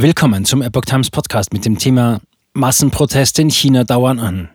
Willkommen 0.00 0.44
zum 0.44 0.62
Epoch 0.62 0.84
Times 0.84 1.10
Podcast 1.10 1.52
mit 1.52 1.64
dem 1.64 1.76
Thema 1.76 2.20
Massenproteste 2.52 3.42
in 3.42 3.50
China 3.50 3.82
dauern 3.82 4.20
an. 4.20 4.48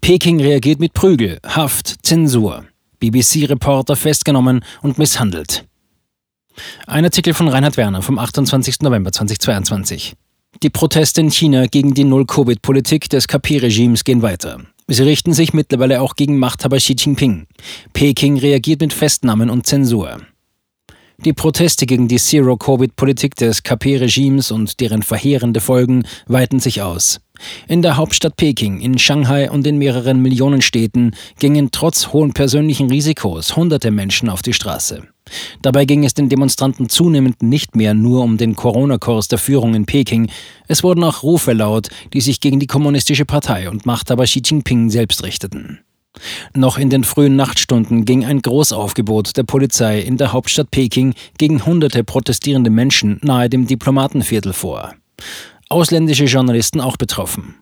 Peking 0.00 0.40
reagiert 0.40 0.80
mit 0.80 0.94
Prügel, 0.94 1.38
Haft, 1.46 1.96
Zensur. 2.02 2.64
BBC-Reporter 2.98 3.94
festgenommen 3.94 4.64
und 4.80 4.96
misshandelt. 4.96 5.66
Ein 6.86 7.04
Artikel 7.04 7.34
von 7.34 7.48
Reinhard 7.48 7.76
Werner 7.76 8.00
vom 8.00 8.18
28. 8.18 8.80
November 8.80 9.12
2022. 9.12 10.14
Die 10.62 10.70
Proteste 10.70 11.20
in 11.20 11.30
China 11.30 11.66
gegen 11.66 11.92
die 11.92 12.04
Null-Covid-Politik 12.04 13.10
des 13.10 13.28
KP-Regimes 13.28 14.02
gehen 14.04 14.22
weiter. 14.22 14.62
Sie 14.88 15.02
richten 15.02 15.34
sich 15.34 15.52
mittlerweile 15.52 16.00
auch 16.00 16.16
gegen 16.16 16.38
Machthaber 16.38 16.78
Xi 16.78 16.94
Jinping. 16.94 17.48
Peking 17.92 18.38
reagiert 18.38 18.80
mit 18.80 18.94
Festnahmen 18.94 19.50
und 19.50 19.66
Zensur. 19.66 20.22
Die 21.24 21.32
Proteste 21.32 21.86
gegen 21.86 22.06
die 22.06 22.18
Zero-Covid-Politik 22.18 23.34
des 23.36 23.62
KP-Regimes 23.62 24.50
und 24.50 24.78
deren 24.80 25.02
verheerende 25.02 25.60
Folgen 25.60 26.04
weiten 26.26 26.60
sich 26.60 26.82
aus. 26.82 27.18
In 27.66 27.80
der 27.80 27.96
Hauptstadt 27.96 28.36
Peking, 28.36 28.80
in 28.80 28.98
Shanghai 28.98 29.50
und 29.50 29.66
in 29.66 29.78
mehreren 29.78 30.20
Millionenstädten 30.20 31.16
gingen 31.38 31.70
trotz 31.70 32.12
hohen 32.12 32.34
persönlichen 32.34 32.90
Risikos 32.90 33.56
hunderte 33.56 33.90
Menschen 33.90 34.28
auf 34.28 34.42
die 34.42 34.52
Straße. 34.52 35.04
Dabei 35.62 35.86
ging 35.86 36.04
es 36.04 36.12
den 36.12 36.28
Demonstranten 36.28 36.90
zunehmend 36.90 37.42
nicht 37.42 37.74
mehr 37.74 37.94
nur 37.94 38.22
um 38.22 38.36
den 38.36 38.54
Corona-Kurs 38.54 39.28
der 39.28 39.38
Führung 39.38 39.74
in 39.74 39.86
Peking, 39.86 40.30
es 40.68 40.82
wurden 40.82 41.02
auch 41.04 41.22
Rufe 41.22 41.54
laut, 41.54 41.88
die 42.12 42.20
sich 42.20 42.40
gegen 42.40 42.60
die 42.60 42.66
kommunistische 42.66 43.24
Partei 43.24 43.70
und 43.70 43.86
Machthaber 43.86 44.24
Xi 44.24 44.42
Jinping 44.44 44.90
selbst 44.90 45.22
richteten. 45.22 45.80
Noch 46.54 46.78
in 46.78 46.90
den 46.90 47.04
frühen 47.04 47.36
Nachtstunden 47.36 48.04
ging 48.04 48.24
ein 48.24 48.40
Großaufgebot 48.40 49.36
der 49.36 49.42
Polizei 49.42 50.00
in 50.00 50.16
der 50.16 50.32
Hauptstadt 50.32 50.70
Peking 50.70 51.14
gegen 51.38 51.66
hunderte 51.66 52.04
protestierende 52.04 52.70
Menschen 52.70 53.18
nahe 53.22 53.48
dem 53.48 53.66
Diplomatenviertel 53.66 54.52
vor. 54.52 54.94
Ausländische 55.68 56.24
Journalisten 56.24 56.80
auch 56.80 56.96
betroffen. 56.96 57.56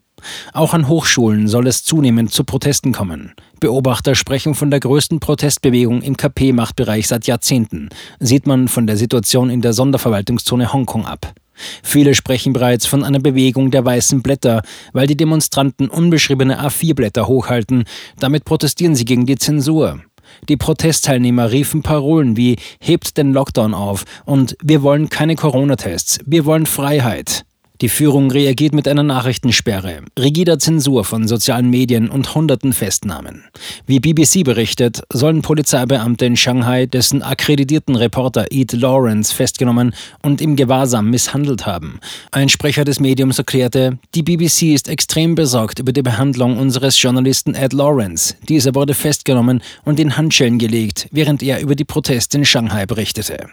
Auch 0.52 0.74
an 0.74 0.88
Hochschulen 0.88 1.48
soll 1.48 1.66
es 1.66 1.84
zunehmend 1.84 2.32
zu 2.32 2.44
Protesten 2.44 2.92
kommen. 2.92 3.32
Beobachter 3.60 4.14
sprechen 4.14 4.54
von 4.54 4.70
der 4.70 4.80
größten 4.80 5.20
Protestbewegung 5.20 6.02
im 6.02 6.16
KP-Machtbereich 6.16 7.08
seit 7.08 7.26
Jahrzehnten, 7.26 7.88
sieht 8.20 8.46
man 8.46 8.68
von 8.68 8.86
der 8.86 8.96
Situation 8.96 9.50
in 9.50 9.62
der 9.62 9.72
Sonderverwaltungszone 9.72 10.72
Hongkong 10.72 11.06
ab. 11.06 11.34
Viele 11.82 12.14
sprechen 12.14 12.52
bereits 12.52 12.86
von 12.86 13.04
einer 13.04 13.20
Bewegung 13.20 13.70
der 13.70 13.84
weißen 13.84 14.22
Blätter, 14.22 14.62
weil 14.92 15.06
die 15.06 15.16
Demonstranten 15.16 15.88
unbeschriebene 15.88 16.60
A4-Blätter 16.60 17.26
hochhalten. 17.26 17.84
Damit 18.18 18.44
protestieren 18.44 18.94
sie 18.94 19.04
gegen 19.04 19.26
die 19.26 19.36
Zensur. 19.36 20.00
Die 20.48 20.56
Protestteilnehmer 20.56 21.52
riefen 21.52 21.82
Parolen 21.82 22.36
wie 22.36 22.56
Hebt 22.80 23.16
den 23.16 23.32
Lockdown 23.32 23.74
auf 23.74 24.04
und 24.24 24.56
Wir 24.62 24.82
wollen 24.82 25.08
keine 25.08 25.36
Corona-Tests, 25.36 26.20
wir 26.26 26.44
wollen 26.46 26.66
Freiheit. 26.66 27.44
Die 27.80 27.88
Führung 27.88 28.30
reagiert 28.30 28.74
mit 28.74 28.86
einer 28.86 29.02
Nachrichtensperre, 29.02 30.02
rigider 30.18 30.58
Zensur 30.58 31.04
von 31.04 31.26
sozialen 31.26 31.68
Medien 31.70 32.10
und 32.10 32.34
hunderten 32.34 32.72
Festnahmen. 32.72 33.44
Wie 33.86 33.98
BBC 33.98 34.44
berichtet, 34.44 35.02
sollen 35.12 35.42
Polizeibeamte 35.42 36.26
in 36.26 36.36
Shanghai 36.36 36.86
dessen 36.86 37.22
akkreditierten 37.22 37.96
Reporter 37.96 38.46
Ed 38.50 38.72
Lawrence 38.72 39.34
festgenommen 39.34 39.94
und 40.22 40.40
im 40.40 40.54
Gewahrsam 40.54 41.10
misshandelt 41.10 41.66
haben. 41.66 41.98
Ein 42.30 42.48
Sprecher 42.48 42.84
des 42.84 43.00
Mediums 43.00 43.38
erklärte, 43.38 43.98
die 44.14 44.22
BBC 44.22 44.74
ist 44.74 44.88
extrem 44.88 45.34
besorgt 45.34 45.80
über 45.80 45.92
die 45.92 46.02
Behandlung 46.02 46.58
unseres 46.58 47.00
Journalisten 47.00 47.54
Ed 47.54 47.72
Lawrence. 47.72 48.36
Dieser 48.48 48.74
wurde 48.74 48.94
festgenommen 48.94 49.62
und 49.84 49.98
in 49.98 50.16
Handschellen 50.16 50.58
gelegt, 50.58 51.08
während 51.10 51.42
er 51.42 51.60
über 51.60 51.74
die 51.74 51.84
Proteste 51.84 52.38
in 52.38 52.44
Shanghai 52.44 52.86
berichtete. 52.86 53.48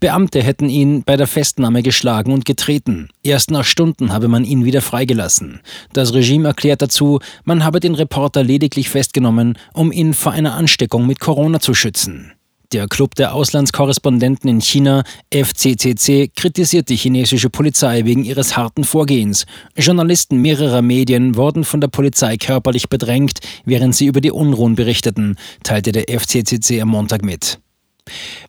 Beamte 0.00 0.42
hätten 0.42 0.70
ihn 0.70 1.02
bei 1.04 1.18
der 1.18 1.26
Festnahme 1.26 1.82
geschlagen 1.82 2.32
und 2.32 2.46
getreten. 2.46 3.10
Erst 3.22 3.50
nach 3.50 3.64
Stunden 3.64 4.12
habe 4.14 4.28
man 4.28 4.44
ihn 4.44 4.64
wieder 4.64 4.80
freigelassen. 4.80 5.60
Das 5.92 6.14
Regime 6.14 6.48
erklärt 6.48 6.80
dazu, 6.80 7.20
man 7.44 7.64
habe 7.64 7.80
den 7.80 7.94
Reporter 7.94 8.42
lediglich 8.42 8.88
festgenommen, 8.88 9.58
um 9.74 9.92
ihn 9.92 10.14
vor 10.14 10.32
einer 10.32 10.54
Ansteckung 10.54 11.06
mit 11.06 11.20
Corona 11.20 11.60
zu 11.60 11.74
schützen. 11.74 12.32
Der 12.72 12.86
Club 12.86 13.16
der 13.16 13.34
Auslandskorrespondenten 13.34 14.48
in 14.48 14.60
China, 14.60 15.02
FCCC, 15.34 16.30
kritisiert 16.34 16.88
die 16.88 16.96
chinesische 16.96 17.50
Polizei 17.50 18.04
wegen 18.04 18.24
ihres 18.24 18.56
harten 18.56 18.84
Vorgehens. 18.84 19.44
Journalisten 19.76 20.40
mehrerer 20.40 20.80
Medien 20.80 21.34
wurden 21.34 21.64
von 21.64 21.80
der 21.80 21.88
Polizei 21.88 22.36
körperlich 22.36 22.88
bedrängt, 22.88 23.40
während 23.64 23.96
sie 23.96 24.06
über 24.06 24.20
die 24.20 24.30
Unruhen 24.30 24.76
berichteten, 24.76 25.36
teilte 25.64 25.92
der 25.92 26.04
FCCC 26.08 26.80
am 26.80 26.88
Montag 26.90 27.24
mit. 27.24 27.58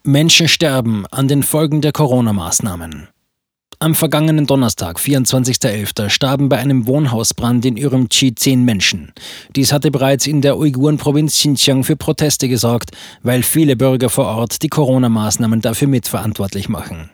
Menschen 0.03 0.47
sterben 0.47 1.05
an 1.11 1.27
den 1.27 1.43
Folgen 1.43 1.81
der 1.81 1.91
Corona-Maßnahmen. 1.91 3.07
Am 3.77 3.93
vergangenen 3.93 4.47
Donnerstag, 4.47 4.97
24.11., 4.97 6.09
starben 6.09 6.49
bei 6.49 6.57
einem 6.57 6.87
Wohnhausbrand 6.87 7.63
in 7.67 7.77
Urumqi 7.77 8.33
zehn 8.33 8.63
Menschen. 8.65 9.13
Dies 9.55 9.71
hatte 9.71 9.91
bereits 9.91 10.25
in 10.25 10.41
der 10.41 10.57
Uiguren-Provinz 10.57 11.35
Xinjiang 11.35 11.83
für 11.83 11.97
Proteste 11.97 12.49
gesorgt, 12.49 12.91
weil 13.21 13.43
viele 13.43 13.75
Bürger 13.75 14.09
vor 14.09 14.25
Ort 14.25 14.63
die 14.63 14.69
Corona-Maßnahmen 14.69 15.61
dafür 15.61 15.87
mitverantwortlich 15.87 16.67
machen. 16.67 17.11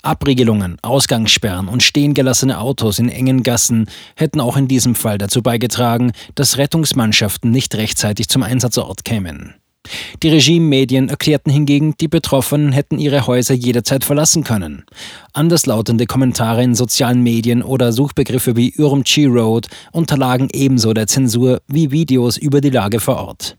Abriegelungen, 0.00 0.78
Ausgangssperren 0.80 1.68
und 1.68 1.82
stehen 1.82 2.14
gelassene 2.14 2.58
Autos 2.58 2.98
in 2.98 3.10
engen 3.10 3.42
Gassen 3.42 3.86
hätten 4.16 4.40
auch 4.40 4.56
in 4.56 4.66
diesem 4.66 4.94
Fall 4.94 5.18
dazu 5.18 5.42
beigetragen, 5.42 6.12
dass 6.36 6.56
Rettungsmannschaften 6.56 7.50
nicht 7.50 7.74
rechtzeitig 7.74 8.28
zum 8.28 8.42
Einsatzort 8.42 9.04
kämen. 9.04 9.59
Die 10.22 10.28
Regimemedien 10.28 11.08
erklärten 11.08 11.50
hingegen, 11.50 11.94
die 12.00 12.08
Betroffenen 12.08 12.72
hätten 12.72 12.98
ihre 12.98 13.26
Häuser 13.26 13.54
jederzeit 13.54 14.04
verlassen 14.04 14.44
können. 14.44 14.84
Anderslautende 15.32 16.06
Kommentare 16.06 16.62
in 16.62 16.74
sozialen 16.74 17.22
Medien 17.22 17.62
oder 17.62 17.92
Suchbegriffe 17.92 18.56
wie 18.56 18.74
Urumqi 18.78 19.26
Road 19.26 19.68
unterlagen 19.92 20.48
ebenso 20.52 20.92
der 20.92 21.06
Zensur 21.06 21.60
wie 21.68 21.90
Videos 21.90 22.36
über 22.36 22.60
die 22.60 22.70
Lage 22.70 23.00
vor 23.00 23.16
Ort. 23.16 23.56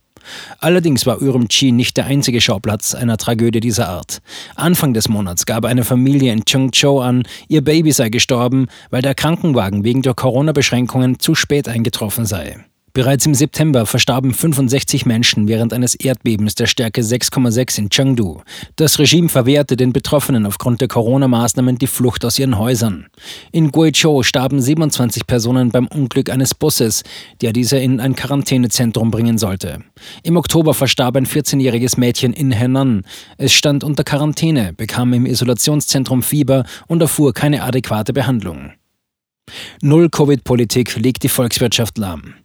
Allerdings 0.60 1.06
war 1.06 1.22
Urumqi 1.22 1.72
nicht 1.72 1.98
der 1.98 2.06
einzige 2.06 2.42
Schauplatz 2.42 2.94
einer 2.94 3.18
Tragödie 3.18 3.60
dieser 3.60 3.90
Art. 3.90 4.22
Anfang 4.56 4.94
des 4.94 5.10
Monats 5.10 5.46
gab 5.46 5.66
eine 5.66 5.84
Familie 5.84 6.32
in 6.32 6.46
Chengzhou 6.46 7.00
an, 7.00 7.24
ihr 7.48 7.64
Baby 7.64 7.92
sei 7.92 8.10
gestorben, 8.10 8.68
weil 8.90 9.02
der 9.02 9.16
Krankenwagen 9.16 9.84
wegen 9.84 10.02
der 10.02 10.14
Corona-Beschränkungen 10.14 11.20
zu 11.20 11.36
spät 11.36 11.68
eingetroffen 11.68 12.26
sei. 12.26 12.58
Bereits 12.94 13.26
im 13.26 13.34
September 13.34 13.86
verstarben 13.86 14.34
65 14.34 15.06
Menschen 15.06 15.48
während 15.48 15.72
eines 15.72 15.96
Erdbebens 15.96 16.56
der 16.56 16.68
Stärke 16.68 17.02
6,6 17.02 17.80
in 17.80 17.90
Chengdu. 17.90 18.42
Das 18.76 19.00
Regime 19.00 19.30
verwehrte 19.30 19.78
den 19.78 19.94
Betroffenen 19.94 20.46
aufgrund 20.46 20.82
der 20.82 20.90
Corona-Maßnahmen 20.90 21.78
die 21.78 21.88
Flucht 21.88 22.26
aus 22.26 22.38
ihren 22.38 22.58
Häusern. 22.58 23.08
In 23.54 23.72
Guizhou 23.72 24.24
starben 24.24 24.62
27 24.62 25.26
Personen 25.26 25.72
beim 25.72 25.88
Unglück 25.88 26.30
eines 26.30 26.54
Busses, 26.54 27.04
der 27.42 27.54
diese 27.54 27.78
in 27.78 28.02
ein 28.02 28.16
Quarantänezentrum 28.16 29.10
bringen 29.10 29.38
sollte. 29.38 29.84
Im 30.24 30.36
Oktober 30.36 30.74
verstarb 30.74 31.16
ein 31.16 31.26
14-jähriges 31.26 31.98
Mädchen 31.98 32.34
in 32.34 32.52
Henan. 32.52 33.04
Es 33.38 33.54
stand 33.54 33.86
unter 33.86 34.04
Quarantäne, 34.04 34.74
bekam 34.74 35.14
im 35.14 35.26
Isolationszentrum 35.26 36.24
Fieber 36.24 36.66
und 36.88 37.02
erfuhr 37.02 37.34
keine 37.34 37.64
adäquate 37.64 38.12
Behandlung. 38.12 38.74
Null-Covid-Politik 39.82 40.96
legt 40.98 41.24
die 41.24 41.30
Volkswirtschaft 41.30 41.98
lahm. 41.98 42.36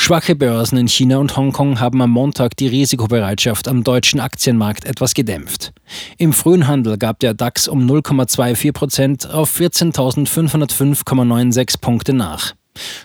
Schwache 0.00 0.36
Börsen 0.36 0.78
in 0.78 0.86
China 0.88 1.18
und 1.18 1.36
Hongkong 1.36 1.80
haben 1.80 2.00
am 2.00 2.10
Montag 2.10 2.56
die 2.56 2.68
Risikobereitschaft 2.68 3.68
am 3.68 3.84
deutschen 3.84 4.20
Aktienmarkt 4.20 4.86
etwas 4.86 5.12
gedämpft. 5.12 5.74
Im 6.16 6.32
frühen 6.32 6.66
Handel 6.66 6.96
gab 6.96 7.18
der 7.18 7.34
DAX 7.34 7.68
um 7.68 7.84
0,24 7.84 8.72
Prozent 8.72 9.28
auf 9.28 9.54
14.505,96 9.58 11.80
Punkte 11.80 12.14
nach. 12.14 12.54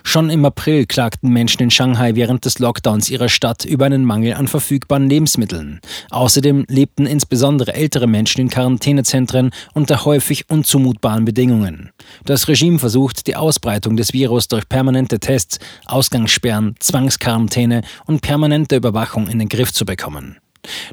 Schon 0.02 0.30
im 0.30 0.44
April 0.44 0.86
klagten 0.86 1.30
Menschen 1.30 1.62
in 1.62 1.70
Shanghai 1.70 2.14
während 2.14 2.44
des 2.44 2.58
Lockdowns 2.58 3.10
ihrer 3.10 3.28
Stadt 3.28 3.64
über 3.64 3.86
einen 3.86 4.04
Mangel 4.04 4.34
an 4.34 4.48
verfügbaren 4.48 5.08
Lebensmitteln. 5.08 5.80
Außerdem 6.10 6.64
lebten 6.68 7.06
insbesondere 7.06 7.74
ältere 7.74 8.06
Menschen 8.06 8.40
in 8.40 8.48
Quarantänezentren 8.48 9.50
unter 9.72 10.04
häufig 10.04 10.50
unzumutbaren 10.50 11.24
Bedingungen. 11.24 11.90
Das 12.24 12.48
Regime 12.48 12.78
versucht, 12.78 13.26
die 13.26 13.36
Ausbreitung 13.36 13.96
des 13.96 14.12
Virus 14.12 14.48
durch 14.48 14.68
permanente 14.68 15.18
Tests, 15.18 15.58
Ausgangssperren, 15.86 16.74
Zwangsquarantäne 16.78 17.82
und 18.06 18.20
permanente 18.22 18.76
Überwachung 18.76 19.28
in 19.28 19.38
den 19.38 19.48
Griff 19.48 19.72
zu 19.72 19.84
bekommen. 19.84 20.38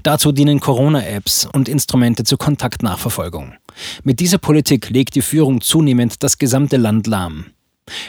Dazu 0.03 0.31
dienen 0.31 0.59
Corona-Apps 0.59 1.47
und 1.51 1.69
Instrumente 1.69 2.23
zur 2.23 2.37
Kontaktnachverfolgung. 2.37 3.53
Mit 4.03 4.19
dieser 4.19 4.37
Politik 4.37 4.89
legt 4.89 5.15
die 5.15 5.21
Führung 5.21 5.61
zunehmend 5.61 6.23
das 6.23 6.37
gesamte 6.37 6.77
Land 6.77 7.07
lahm. 7.07 7.45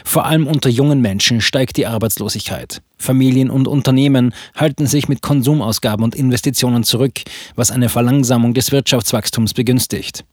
Vor 0.05 0.25
allem 0.25 0.47
unter 0.47 0.69
jungen 0.69 1.01
Menschen 1.01 1.41
steigt 1.41 1.77
die 1.77 1.87
Arbeitslosigkeit. 1.87 2.81
Familien 2.97 3.49
und 3.49 3.67
Unternehmen 3.67 4.33
halten 4.55 4.87
sich 4.87 5.09
mit 5.09 5.21
Konsumausgaben 5.21 6.03
und 6.03 6.15
Investitionen 6.15 6.83
zurück, 6.83 7.21
was 7.55 7.71
eine 7.71 7.89
Verlangsamung 7.89 8.53
des 8.53 8.71
Wirtschaftswachstums 8.71 9.53
begünstigt. 9.53 10.23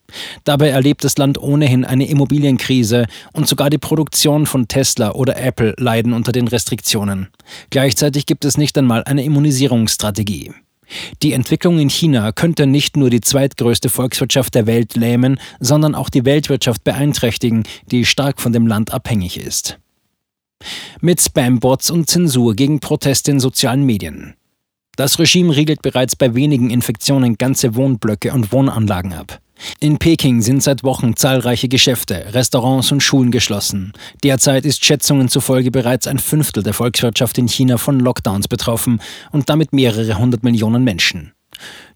Dabei 0.45 0.69
erlebt 0.69 1.05
das 1.05 1.19
Land 1.19 1.39
ohnehin 1.39 1.85
eine 1.85 2.09
Immobilienkrise 2.09 3.07
und 3.33 3.49
sogar 3.49 3.71
die 3.71 3.79
Produktion 3.79 4.47
von 4.47 4.69
Tesla 4.69 5.13
oder 5.13 5.37
Apple 5.37 5.75
leiden 5.79 6.13
unter 6.13 6.33
den 6.33 6.49
Restriktionen. 6.49 7.29
Gleichzeitig 7.71 8.27
gibt 8.27 8.45
es 8.45 8.57
nicht 8.57 8.79
einmal 8.79 9.03
eine 9.05 9.25
Immunisierungsstrategie. 9.25 10.53
Die 11.23 11.33
Entwicklung 11.33 11.79
in 11.79 11.91
China 11.91 12.33
könnte 12.33 12.67
nicht 12.67 12.97
nur 12.97 13.11
die 13.11 13.21
zweitgrößte 13.21 13.89
Volkswirtschaft 13.89 14.55
der 14.55 14.67
Welt 14.67 14.97
lähmen, 14.97 15.39
sondern 15.61 15.95
auch 15.95 16.11
die 16.11 16.25
Weltwirtschaft 16.25 16.85
beeinträchtigen, 16.85 17.65
die 17.91 18.05
stark 18.05 18.41
von 18.41 18.53
dem 18.53 18.67
Land 18.67 18.93
abhängig 18.93 19.39
ist. 19.39 19.79
Mit 21.01 21.21
Spambots 21.21 21.91
und 21.91 22.09
Zensur 22.09 22.55
gegen 22.55 22.81
Proteste 22.81 23.31
in 23.31 23.41
sozialen 23.41 23.85
Medien. 23.85 24.35
Das 24.97 25.19
Regime 25.19 25.57
riegelt 25.57 25.81
bereits 25.83 26.17
bei 26.17 26.35
wenigen 26.35 26.69
Infektionen 26.69 27.39
ganze 27.39 27.75
Wohnblöcke 27.75 28.33
und 28.33 28.53
Wohnanlagen 28.53 29.15
ab. 29.15 29.41
In 29.79 29.99
Peking 29.99 30.43
sind 30.43 30.63
seit 30.63 30.85
Wochen 30.85 31.17
zahlreiche 31.17 31.69
Geschäfte, 31.69 32.35
Restaurants 32.35 32.93
und 32.93 33.03
Schulen 33.03 33.31
geschlossen. 33.31 33.93
Derzeit 34.23 34.65
ist 34.65 34.85
Schätzungen 34.85 35.29
zufolge 35.29 35.71
bereits 35.71 36.07
ein 36.07 36.19
Fünftel 36.19 36.63
der 36.63 36.75
Volkswirtschaft 36.75 37.39
in 37.39 37.49
China 37.49 37.77
von 37.79 38.01
Lockdowns 38.01 38.49
betroffen 38.49 39.01
und 39.33 39.49
damit 39.49 39.73
mehrere 39.73 40.19
hundert 40.19 40.43
Millionen 40.43 40.85
Menschen. 40.85 41.33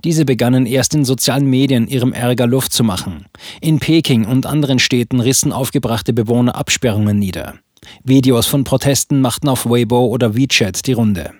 Diese 0.04 0.24
begannen 0.24 0.66
erst 0.66 0.94
in 0.94 1.04
sozialen 1.04 1.46
Medien 1.46 1.88
ihrem 1.88 2.12
Ärger 2.12 2.46
Luft 2.46 2.72
zu 2.72 2.84
machen. 2.84 3.26
In 3.60 3.78
Peking 3.78 4.26
und 4.26 4.46
anderen 4.46 4.78
Städten 4.78 5.20
rissen 5.20 5.52
aufgebrachte 5.52 6.12
Bewohner 6.12 6.56
Absperrungen 6.56 7.18
nieder. 7.18 7.54
Videos 8.02 8.46
von 8.46 8.64
Protesten 8.64 9.20
machten 9.20 9.48
auf 9.48 9.66
Weibo 9.66 10.06
oder 10.06 10.34
WeChat 10.34 10.86
die 10.86 10.92
Runde. 10.92 11.32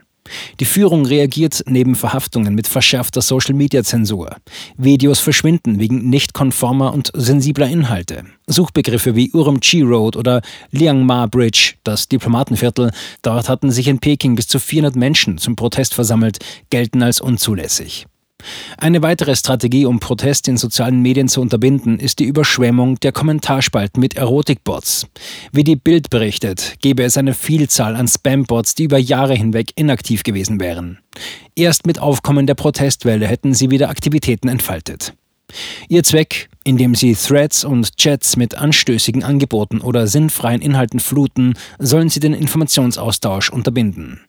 Die 0.61 0.65
Führung 0.65 1.07
reagiert 1.07 1.63
neben 1.67 1.95
Verhaftungen 1.95 2.55
mit 2.55 2.67
verschärfter 2.67 3.23
Social-Media-Zensur. 3.23 4.37
Videos 4.77 5.21
verschwinden 5.21 5.79
wegen 5.79 6.09
nicht 6.09 6.33
konformer 6.33 6.93
und 6.93 7.11
sensibler 7.15 7.69
Inhalte. 7.69 8.25
Suchbegriffe 8.47 9.17
wie 9.17 9.31
Urumqi 9.33 9.83
Road 9.83 10.17
oder 10.17 10.43
Liangma 10.71 11.27
Bridge, 11.27 11.75
das 11.85 12.09
Diplomatenviertel, 12.09 12.91
dort 13.23 13.49
hatten 13.49 13.71
sich 13.71 13.89
in 13.89 13.99
Peking 13.99 14.35
bis 14.35 14.49
zu 14.49 14.59
400 14.59 14.97
Menschen 14.97 15.39
zum 15.39 15.57
Protest 15.57 15.95
versammelt, 15.95 16.39
gelten 16.71 17.03
als 17.03 17.21
unzulässig. 17.21 18.07
Eine 18.77 19.03
weitere 19.03 19.37
Strategie, 19.37 19.87
um 19.87 20.01
Protest 20.01 20.49
in 20.49 20.57
sozialen 20.57 21.01
Medien 21.01 21.29
zu 21.29 21.41
unterbinden, 21.41 21.99
ist 21.99 22.19
die 22.19 22.25
Überschwemmung 22.25 23.01
der 23.01 23.13
Kommentarspalten 23.13 24.01
mit 24.01 24.17
Erotikbots. 24.17 25.07
Wie 25.53 25.65
die 25.65 25.77
Bild 25.77 26.11
berichtet, 26.11 26.75
gäbe 26.81 27.05
es 27.05 27.17
eine 27.17 27.35
Vielzahl 27.35 27.97
an 27.97 28.09
Spambots, 28.09 28.75
die 28.75 28.85
über 28.85 28.99
Jahre 28.99 29.35
hinweg 29.35 29.73
inaktiv 29.77 30.23
gewesen 30.23 30.61
wären. 30.61 30.99
Erst 31.55 31.87
mit 31.87 31.99
Aufkommen 31.99 32.47
der 32.47 32.55
Protestwelle 32.55 33.27
hätten 33.27 33.55
sie 33.55 33.71
wieder 33.71 33.89
Aktivitäten 33.89 34.49
entfaltet. 34.49 35.15
Ihr 35.89 36.03
Zweck, 36.03 36.49
indem 36.65 36.95
sie 36.95 37.15
Threads 37.15 37.65
und 37.65 37.97
Chats 37.97 38.37
mit 38.37 38.57
anstößigen 38.57 39.23
Angeboten 39.23 39.81
oder 39.81 40.07
sinnfreien 40.07 40.63
Inhalten 40.63 41.01
fluten, 41.01 41.55
sollen 41.79 42.09
sie 42.09 42.21
den 42.21 42.35
Informationsaustausch 42.35 43.51
unterbinden. 43.51 44.21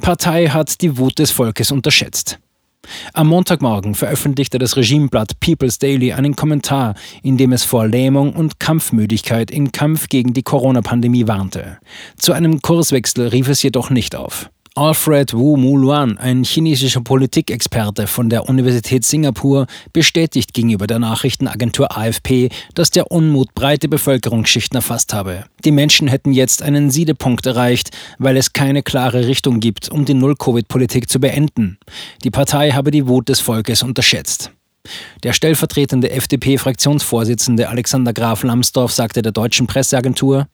Partei 0.00 0.48
hat 0.48 0.82
die 0.82 0.98
Wut 0.98 1.18
des 1.18 1.30
Volkes 1.30 1.72
unterschätzt. 1.72 2.38
Am 3.12 3.28
Montagmorgen 3.28 3.94
veröffentlichte 3.94 4.58
das 4.58 4.76
Regimeblatt 4.76 5.40
People's 5.40 5.78
Daily 5.78 6.12
einen 6.12 6.36
Kommentar, 6.36 6.94
in 7.22 7.36
dem 7.36 7.52
es 7.52 7.64
vor 7.64 7.86
Lähmung 7.86 8.32
und 8.34 8.60
Kampfmüdigkeit 8.60 9.50
im 9.50 9.72
Kampf 9.72 10.08
gegen 10.08 10.32
die 10.32 10.42
Corona-Pandemie 10.42 11.26
warnte. 11.26 11.78
Zu 12.16 12.32
einem 12.32 12.62
Kurswechsel 12.62 13.28
rief 13.28 13.48
es 13.48 13.62
jedoch 13.62 13.90
nicht 13.90 14.14
auf. 14.16 14.50
Alfred 14.78 15.32
Wu 15.32 15.56
Muluan, 15.56 16.18
ein 16.18 16.44
chinesischer 16.44 17.00
Politikexperte 17.00 18.06
von 18.06 18.28
der 18.28 18.46
Universität 18.46 19.06
Singapur, 19.06 19.66
bestätigt 19.94 20.52
gegenüber 20.52 20.86
der 20.86 20.98
Nachrichtenagentur 20.98 21.96
AFP, 21.96 22.50
dass 22.74 22.90
der 22.90 23.10
Unmut 23.10 23.54
breite 23.54 23.88
Bevölkerungsschichten 23.88 24.76
erfasst 24.76 25.14
habe. 25.14 25.44
Die 25.64 25.70
Menschen 25.70 26.08
hätten 26.08 26.30
jetzt 26.30 26.62
einen 26.62 26.90
Siedepunkt 26.90 27.46
erreicht, 27.46 27.96
weil 28.18 28.36
es 28.36 28.52
keine 28.52 28.82
klare 28.82 29.26
Richtung 29.26 29.60
gibt, 29.60 29.88
um 29.88 30.04
die 30.04 30.12
Null-Covid-Politik 30.12 31.08
zu 31.08 31.20
beenden. 31.20 31.78
Die 32.22 32.30
Partei 32.30 32.72
habe 32.72 32.90
die 32.90 33.08
Wut 33.08 33.30
des 33.30 33.40
Volkes 33.40 33.82
unterschätzt. 33.82 34.52
Der 35.22 35.32
stellvertretende 35.32 36.10
FDP-Fraktionsvorsitzende 36.10 37.68
Alexander 37.68 38.12
Graf 38.12 38.42
Lambsdorff 38.42 38.92
sagte 38.92 39.22
der 39.22 39.32
deutschen 39.32 39.66
Presseagentur, 39.66 40.46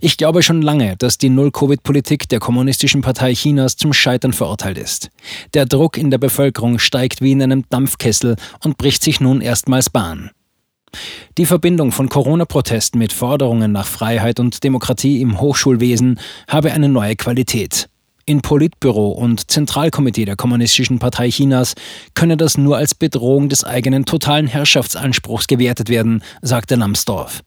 ich 0.00 0.16
glaube 0.16 0.42
schon 0.42 0.62
lange, 0.62 0.96
dass 0.96 1.18
die 1.18 1.30
Null-Covid-Politik 1.30 2.28
der 2.28 2.40
Kommunistischen 2.40 3.02
Partei 3.02 3.34
Chinas 3.34 3.76
zum 3.76 3.92
Scheitern 3.92 4.32
verurteilt 4.32 4.78
ist. 4.78 5.10
Der 5.54 5.66
Druck 5.66 5.96
in 5.96 6.10
der 6.10 6.18
Bevölkerung 6.18 6.78
steigt 6.78 7.20
wie 7.20 7.32
in 7.32 7.42
einem 7.42 7.64
Dampfkessel 7.70 8.36
und 8.62 8.78
bricht 8.78 9.02
sich 9.02 9.20
nun 9.20 9.40
erstmals 9.40 9.90
Bahn. 9.90 10.30
Die 11.38 11.46
Verbindung 11.46 11.92
von 11.92 12.08
Corona-Protesten 12.08 12.98
mit 12.98 13.12
Forderungen 13.12 13.72
nach 13.72 13.86
Freiheit 13.86 14.38
und 14.38 14.62
Demokratie 14.62 15.20
im 15.20 15.40
Hochschulwesen 15.40 16.20
habe 16.48 16.72
eine 16.72 16.88
neue 16.88 17.16
Qualität. 17.16 17.88
In 18.26 18.40
Politbüro 18.40 19.08
und 19.10 19.50
Zentralkomitee 19.50 20.24
der 20.24 20.36
Kommunistischen 20.36 20.98
Partei 20.98 21.28
Chinas 21.30 21.74
könne 22.14 22.38
das 22.38 22.56
nur 22.56 22.78
als 22.78 22.94
Bedrohung 22.94 23.50
des 23.50 23.64
eigenen 23.64 24.06
totalen 24.06 24.46
Herrschaftsanspruchs 24.46 25.46
gewertet 25.46 25.90
werden, 25.90 26.22
sagte 26.40 26.76
Lambsdorff. 26.76 27.42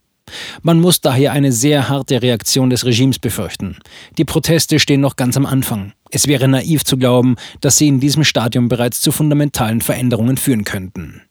Man 0.61 0.79
muss 0.79 1.01
daher 1.01 1.31
eine 1.31 1.51
sehr 1.51 1.89
harte 1.89 2.21
Reaktion 2.21 2.69
des 2.69 2.85
Regimes 2.85 3.17
befürchten. 3.17 3.77
Die 4.19 4.25
Proteste 4.25 4.79
stehen 4.79 5.01
noch 5.01 5.15
ganz 5.15 5.35
am 5.35 5.47
Anfang. 5.47 5.93
Es 6.11 6.27
wäre 6.27 6.47
naiv 6.47 6.83
zu 6.83 6.97
glauben, 6.97 7.37
dass 7.61 7.77
sie 7.77 7.87
in 7.87 7.99
diesem 7.99 8.23
Stadium 8.23 8.69
bereits 8.69 9.01
zu 9.01 9.11
fundamentalen 9.11 9.81
Veränderungen 9.81 10.37
führen 10.37 10.63
könnten. 10.63 11.21